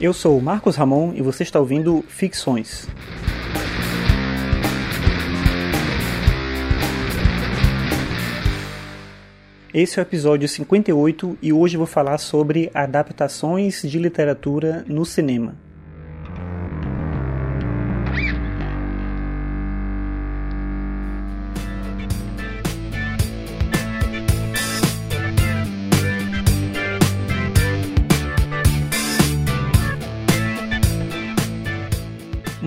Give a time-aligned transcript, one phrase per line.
[0.00, 2.86] Eu sou Marcos Ramon e você está ouvindo Ficções.
[9.74, 15.56] Esse é o episódio 58 e hoje vou falar sobre adaptações de literatura no cinema.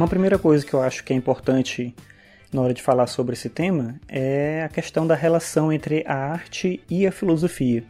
[0.01, 1.93] Uma primeira coisa que eu acho que é importante
[2.51, 6.81] na hora de falar sobre esse tema é a questão da relação entre a arte
[6.89, 7.83] e a filosofia.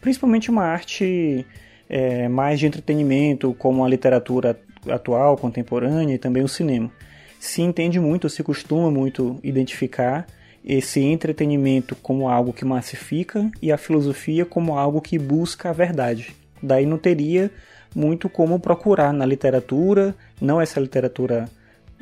[0.00, 1.44] Principalmente uma arte
[1.90, 6.90] é, mais de entretenimento, como a literatura atual, contemporânea e também o cinema.
[7.38, 10.26] Se entende muito, se costuma muito identificar
[10.64, 16.34] esse entretenimento como algo que massifica e a filosofia como algo que busca a verdade.
[16.62, 17.50] Daí não teria
[17.94, 21.48] muito como procurar na literatura, não essa literatura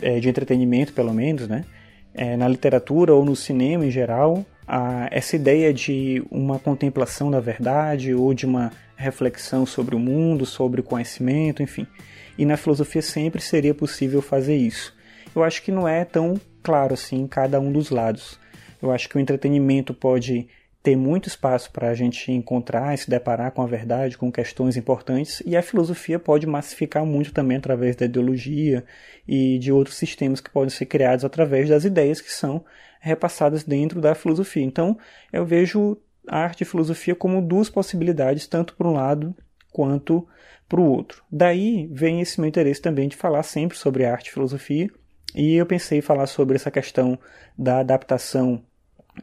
[0.01, 1.64] é, de entretenimento, pelo menos, né?
[2.12, 7.41] É, na literatura ou no cinema em geral, a, essa ideia de uma contemplação da
[7.41, 11.87] verdade ou de uma reflexão sobre o mundo, sobre o conhecimento, enfim.
[12.36, 14.95] E na filosofia sempre seria possível fazer isso.
[15.34, 18.39] Eu acho que não é tão claro assim em cada um dos lados.
[18.83, 20.48] Eu acho que o entretenimento pode
[20.83, 24.77] ter muito espaço para a gente encontrar e se deparar com a verdade, com questões
[24.77, 28.84] importantes, e a filosofia pode massificar muito também através da ideologia
[29.28, 32.64] e de outros sistemas que podem ser criados através das ideias que são
[32.98, 34.62] repassadas dentro da filosofia.
[34.62, 34.97] Então,
[35.33, 39.34] eu vejo a arte e a filosofia como duas possibilidades, tanto para um lado
[39.70, 40.27] quanto
[40.67, 41.23] para o outro.
[41.31, 44.89] Daí vem esse meu interesse também de falar sempre sobre arte e filosofia,
[45.34, 47.19] e eu pensei em falar sobre essa questão
[47.56, 48.62] da adaptação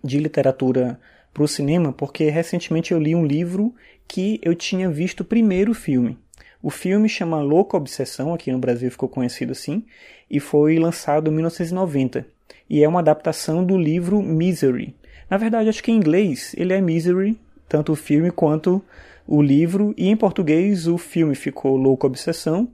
[0.03, 0.99] de literatura
[1.37, 3.71] para o cinema porque recentemente eu li um livro
[4.07, 6.17] que eu tinha visto primeiro o filme.
[6.63, 9.85] O filme chama Louca Obsessão, aqui no Brasil ficou conhecido assim,
[10.31, 12.25] e foi lançado em 1990.
[12.67, 14.95] E é uma adaptação do livro Misery.
[15.29, 17.39] Na verdade, acho que em inglês ele é Misery,
[17.69, 18.83] tanto o filme quanto
[19.27, 22.67] o livro, e em português o filme ficou Louca Obsessão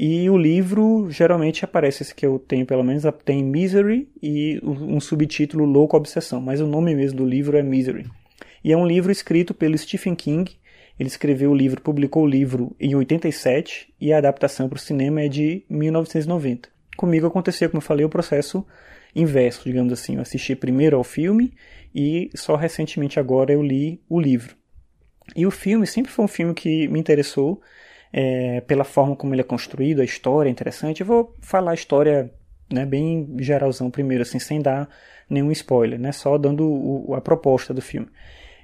[0.00, 5.00] e o livro geralmente aparece, esse que eu tenho pelo menos, tem Misery e um
[5.00, 8.08] subtítulo Louco Obsessão, mas o nome mesmo do livro é Misery.
[8.62, 10.56] E é um livro escrito pelo Stephen King.
[11.00, 15.22] Ele escreveu o livro, publicou o livro em 87 e a adaptação para o cinema
[15.22, 16.68] é de 1990.
[16.96, 18.64] Comigo aconteceu, como eu falei, o processo
[19.16, 20.14] inverso, digamos assim.
[20.14, 21.52] Eu assisti primeiro ao filme
[21.92, 24.54] e só recentemente agora eu li o livro.
[25.34, 27.60] E o filme sempre foi um filme que me interessou
[28.12, 31.00] é, pela forma como ele é construído, a história é interessante.
[31.00, 32.32] Eu vou falar a história
[32.72, 34.88] né, bem geralzão primeiro, assim, sem dar
[35.28, 38.08] nenhum spoiler, né, só dando o, a proposta do filme,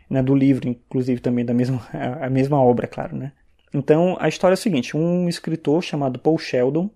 [0.08, 1.86] né, do livro, inclusive também da mesma,
[2.20, 3.32] a, mesma obra, claro, né.
[3.72, 6.88] Então, a história é a seguinte, um escritor chamado Paul Sheldon,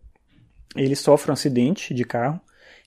[0.77, 2.41] ele sofre um acidente de carro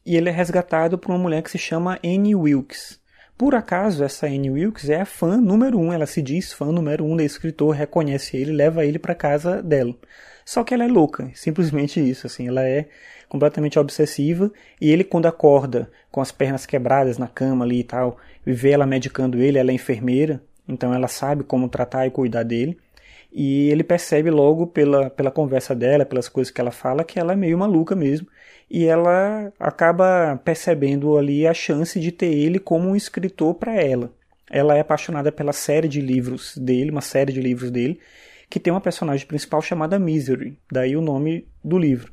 [0.05, 3.00] e ele é resgatado por uma mulher que se chama Annie Wilkes.
[3.41, 7.03] Por acaso, essa Anne Wilkes é a fã número um, ela se diz fã número
[7.03, 9.95] um desse escritor, reconhece ele, leva ele para casa dela.
[10.45, 12.85] Só que ela é louca, simplesmente isso, assim, ela é
[13.27, 18.19] completamente obsessiva e ele quando acorda com as pernas quebradas na cama ali e tal,
[18.45, 22.43] e vê ela medicando ele, ela é enfermeira, então ela sabe como tratar e cuidar
[22.43, 22.77] dele.
[23.31, 27.33] E ele percebe logo pela, pela conversa dela, pelas coisas que ela fala, que ela
[27.33, 28.27] é meio maluca mesmo.
[28.69, 34.11] E ela acaba percebendo ali a chance de ter ele como um escritor para ela.
[34.49, 37.99] Ela é apaixonada pela série de livros dele, uma série de livros dele,
[38.49, 42.11] que tem uma personagem principal chamada Misery, daí o nome do livro.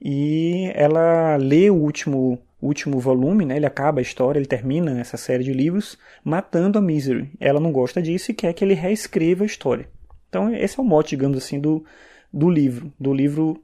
[0.00, 3.56] E ela lê o último último volume, né?
[3.56, 7.30] Ele acaba a história, ele termina essa série de livros matando a Misery.
[7.38, 9.86] Ela não gosta disso e quer que ele reescreva a história.
[10.34, 11.84] Então, esse é o mote, digamos assim, do,
[12.32, 13.62] do livro, do livro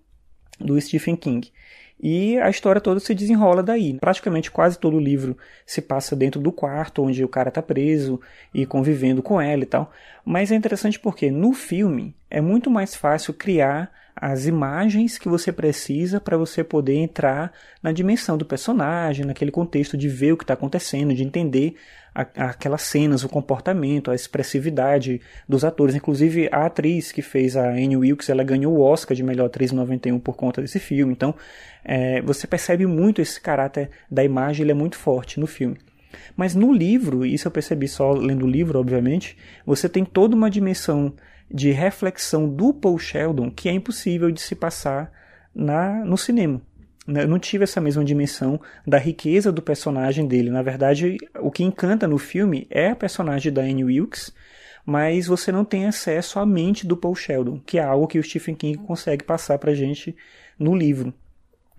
[0.60, 1.50] do Stephen King.
[2.00, 3.98] E a história toda se desenrola daí.
[3.98, 5.36] Praticamente quase todo o livro
[5.66, 8.20] se passa dentro do quarto onde o cara está preso
[8.54, 9.90] e convivendo com ela e tal.
[10.24, 13.90] Mas é interessante porque no filme é muito mais fácil criar
[14.20, 17.52] as imagens que você precisa para você poder entrar
[17.82, 21.74] na dimensão do personagem, naquele contexto de ver o que está acontecendo, de entender
[22.14, 22.20] a,
[22.50, 25.94] aquelas cenas, o comportamento, a expressividade dos atores.
[25.94, 29.72] Inclusive, a atriz que fez a Anne Wilkes, ela ganhou o Oscar de melhor atriz
[29.72, 31.12] em 91 por conta desse filme.
[31.12, 31.34] Então,
[31.82, 35.78] é, você percebe muito esse caráter da imagem, ele é muito forte no filme.
[36.36, 39.34] Mas no livro, isso eu percebi só lendo o livro, obviamente,
[39.64, 41.14] você tem toda uma dimensão
[41.50, 45.10] de reflexão do Paul Sheldon que é impossível de se passar
[45.54, 46.62] na, no cinema.
[47.06, 50.50] Né, eu não tive essa mesma dimensão da riqueza do personagem dele.
[50.50, 54.32] Na verdade, o que encanta no filme é a personagem da Anne Wilkes,
[54.86, 58.22] mas você não tem acesso à mente do Paul Sheldon, que é algo que o
[58.22, 60.14] Stephen King consegue passar pra gente
[60.58, 61.12] no livro.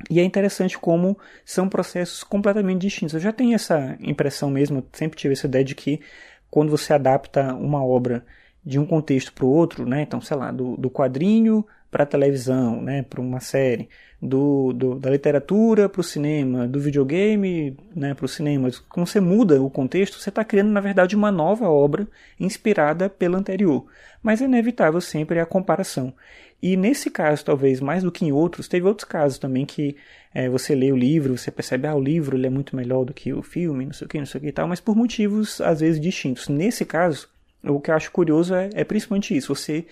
[0.09, 3.13] E é interessante como são processos completamente distintos.
[3.13, 6.01] Eu já tenho essa impressão mesmo, sempre tive essa ideia de que
[6.49, 8.25] quando você adapta uma obra
[8.65, 10.01] de um contexto para o outro, né?
[10.01, 13.03] Então, sei lá, do, do quadrinho para a televisão, né?
[13.03, 13.89] Para uma série,
[14.21, 18.13] do, do da literatura para o cinema, do videogame, né?
[18.13, 18.69] Para o cinema.
[18.87, 22.07] Quando você muda o contexto, você está criando, na verdade, uma nova obra
[22.39, 23.85] inspirada pela anterior.
[24.21, 26.13] Mas é inevitável sempre a comparação.
[26.61, 29.95] E nesse caso, talvez mais do que em outros, teve outros casos também que
[30.31, 33.13] é, você lê o livro, você percebe, ah, o livro ele é muito melhor do
[33.13, 34.95] que o filme, não sei o que, não sei o que e tal, mas por
[34.95, 36.47] motivos às vezes distintos.
[36.47, 37.27] Nesse caso,
[37.63, 39.53] o que eu acho curioso é, é principalmente isso.
[39.53, 39.85] Você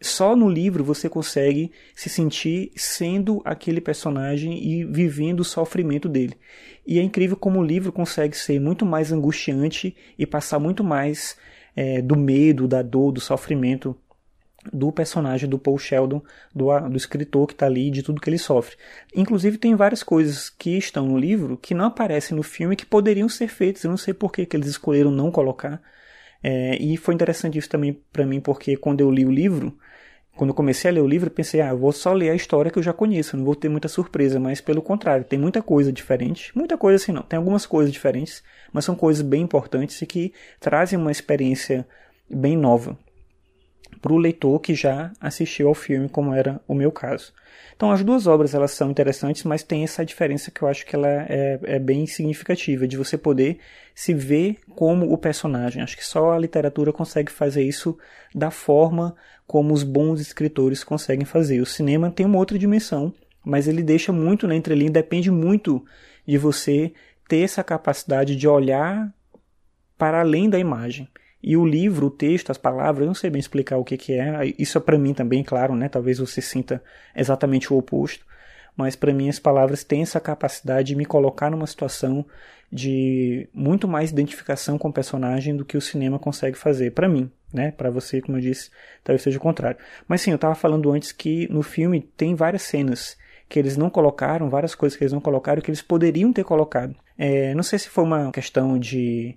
[0.00, 6.34] só no livro você consegue se sentir sendo aquele personagem e vivendo o sofrimento dele.
[6.86, 11.36] E é incrível como o livro consegue ser muito mais angustiante e passar muito mais
[11.74, 13.96] é, do medo, da dor, do sofrimento
[14.72, 16.20] do personagem do Paul Sheldon,
[16.54, 18.76] do, do escritor que está ali, de tudo que ele sofre.
[19.14, 23.28] Inclusive tem várias coisas que estão no livro que não aparecem no filme que poderiam
[23.28, 23.84] ser feitas.
[23.84, 25.80] Eu não sei por que, que eles escolheram não colocar.
[26.42, 29.76] É, e foi interessante isso também para mim, porque quando eu li o livro,
[30.36, 32.70] quando eu comecei a ler o livro, pensei, ah, eu vou só ler a história
[32.70, 35.92] que eu já conheço, não vou ter muita surpresa, mas pelo contrário, tem muita coisa
[35.92, 36.56] diferente.
[36.56, 38.42] Muita coisa assim não, tem algumas coisas diferentes,
[38.72, 41.86] mas são coisas bem importantes e que trazem uma experiência
[42.28, 42.98] bem nova
[44.00, 47.32] para o leitor que já assistiu ao filme, como era o meu caso.
[47.76, 50.96] Então as duas obras elas são interessantes, mas tem essa diferença que eu acho que
[50.96, 53.58] ela é, é bem significativa, de você poder
[53.94, 55.82] se ver como o personagem.
[55.82, 57.98] Acho que só a literatura consegue fazer isso
[58.34, 59.14] da forma
[59.46, 61.60] como os bons escritores conseguem fazer.
[61.60, 63.12] O cinema tem uma outra dimensão,
[63.44, 65.84] mas ele deixa muito na entrelinha, depende muito
[66.26, 66.92] de você
[67.28, 69.12] ter essa capacidade de olhar
[69.98, 71.08] para além da imagem.
[71.46, 74.14] E o livro, o texto, as palavras, eu não sei bem explicar o que, que
[74.14, 74.52] é.
[74.58, 75.88] Isso é para mim também, claro, né?
[75.88, 76.82] Talvez você sinta
[77.14, 78.26] exatamente o oposto.
[78.76, 82.26] Mas para mim as palavras têm essa capacidade de me colocar numa situação
[82.70, 87.30] de muito mais identificação com o personagem do que o cinema consegue fazer para mim,
[87.54, 87.70] né?
[87.70, 88.68] Para você, como eu disse,
[89.04, 89.78] talvez seja o contrário.
[90.08, 93.16] Mas sim, eu estava falando antes que no filme tem várias cenas
[93.48, 96.96] que eles não colocaram, várias coisas que eles não colocaram que eles poderiam ter colocado.
[97.16, 99.36] É, não sei se foi uma questão de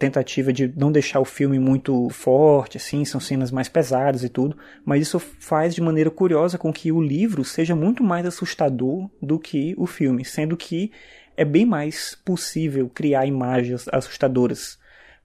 [0.00, 4.56] tentativa de não deixar o filme muito forte, assim, são cenas mais pesadas e tudo,
[4.84, 9.38] mas isso faz de maneira curiosa com que o livro seja muito mais assustador do
[9.38, 10.90] que o filme, sendo que
[11.36, 14.78] é bem mais possível criar imagens assustadoras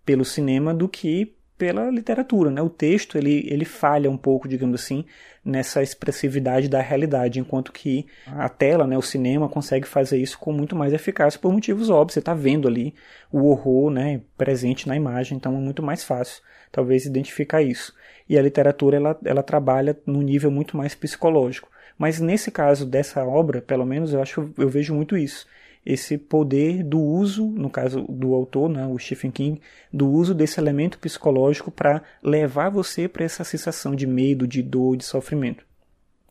[0.06, 2.62] pelo cinema do que pela literatura, né?
[2.62, 5.06] O texto ele, ele falha um pouco, digamos assim,
[5.44, 10.52] nessa expressividade da realidade, enquanto que a tela, né, o cinema consegue fazer isso com
[10.52, 12.14] muito mais eficácia por motivos óbvios.
[12.14, 12.94] Você está vendo ali
[13.32, 16.42] o horror, né, presente na imagem, então é muito mais fácil,
[16.72, 17.94] talvez identificar isso.
[18.28, 21.70] E a literatura ela, ela trabalha num nível muito mais psicológico.
[21.98, 25.46] Mas nesse caso dessa obra, pelo menos eu acho eu vejo muito isso
[25.86, 29.62] esse poder do uso, no caso do autor, né, o Stephen King,
[29.94, 34.98] do uso desse elemento psicológico para levar você para essa sensação de medo, de dor,
[34.98, 35.64] de sofrimento.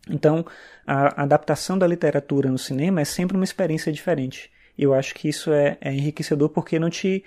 [0.09, 0.45] Então,
[0.85, 4.51] a adaptação da literatura no cinema é sempre uma experiência diferente.
[4.77, 7.23] Eu acho que isso é, é enriquecedor porque não te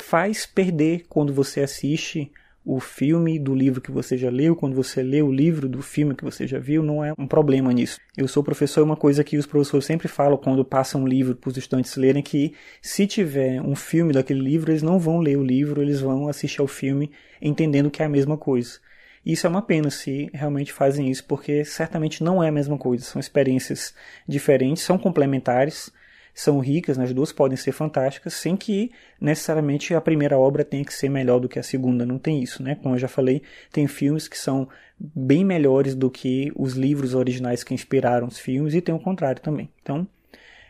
[0.00, 2.32] faz perder quando você assiste
[2.70, 6.14] o filme do livro que você já leu, quando você lê o livro do filme
[6.14, 7.98] que você já viu, não é um problema nisso.
[8.14, 11.48] Eu sou professor, uma coisa que os professores sempre falam quando passam um livro para
[11.48, 15.42] os estudantes lerem que se tiver um filme daquele livro, eles não vão ler o
[15.42, 17.10] livro, eles vão assistir ao filme
[17.40, 18.78] entendendo que é a mesma coisa.
[19.24, 23.02] Isso é uma pena se realmente fazem isso, porque certamente não é a mesma coisa.
[23.02, 23.94] São experiências
[24.28, 25.90] diferentes, são complementares,
[26.40, 27.02] são ricas, né?
[27.02, 31.40] as duas podem ser fantásticas, sem que necessariamente a primeira obra tenha que ser melhor
[31.40, 32.76] do que a segunda, não tem isso, né?
[32.76, 33.42] Como eu já falei,
[33.72, 38.72] tem filmes que são bem melhores do que os livros originais que inspiraram os filmes
[38.74, 39.68] e tem o contrário também.
[39.82, 40.06] Então,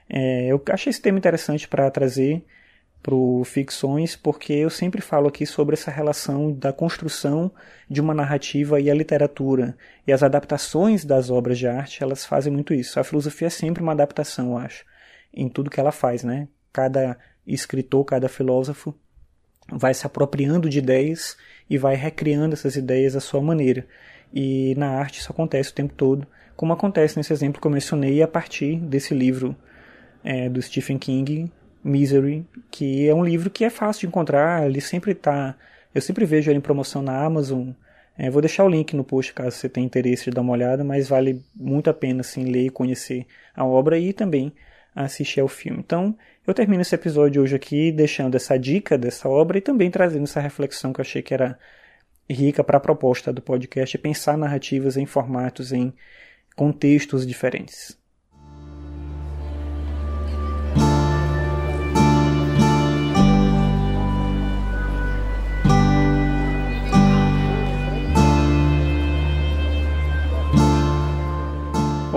[0.09, 2.43] é, eu achei esse tema interessante para trazer
[3.03, 7.53] para Ficções, porque eu sempre falo aqui sobre essa relação da construção
[7.91, 9.77] de uma narrativa e a literatura.
[10.07, 12.99] E as adaptações das obras de arte, elas fazem muito isso.
[12.99, 14.85] A filosofia é sempre uma adaptação, eu acho
[15.33, 16.49] em tudo que ela faz, né?
[16.73, 18.95] Cada escritor, cada filósofo
[19.71, 21.37] vai se apropriando de ideias
[21.69, 23.87] e vai recriando essas ideias à sua maneira.
[24.33, 28.23] E na arte isso acontece o tempo todo, como acontece nesse exemplo que eu mencionei
[28.23, 29.55] a partir desse livro
[30.25, 31.51] é, do Stephen King,
[31.85, 35.57] Misery, que é um livro que é fácil de encontrar, ele sempre está,
[35.95, 37.71] eu sempre vejo ele em promoção na Amazon.
[38.17, 40.83] É, vou deixar o link no post caso você tenha interesse de dar uma olhada,
[40.83, 44.53] mas vale muito a pena assim, ler e conhecer a obra e também
[44.99, 45.79] a assistir ao filme.
[45.79, 50.25] Então, eu termino esse episódio hoje aqui deixando essa dica dessa obra e também trazendo
[50.25, 51.57] essa reflexão que eu achei que era
[52.29, 55.95] rica para a proposta do podcast pensar narrativas em formatos, em
[56.57, 57.98] contextos diferentes.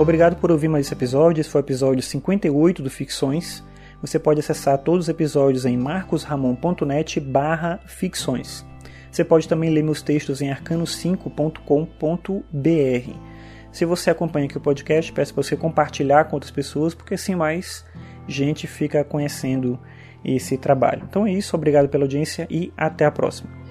[0.02, 1.40] Obrigado por ouvir mais esse episódio.
[1.40, 3.62] Esse foi o episódio 58 do Ficções.
[4.00, 8.66] Você pode acessar todos os episódios em marcosramon.net barra ficções.
[9.12, 13.12] Você pode também ler meus textos em arcano5.com.br.
[13.70, 17.36] Se você acompanha aqui o podcast, peço para você compartilhar com outras pessoas, porque assim
[17.36, 17.84] mais
[18.26, 19.78] gente fica conhecendo
[20.24, 21.04] esse trabalho.
[21.08, 23.61] Então é isso, obrigado pela audiência e até a próxima.